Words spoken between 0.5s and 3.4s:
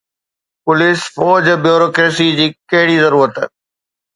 Police, فوج، bureaucracy جي ڪهڙي ضرورت؟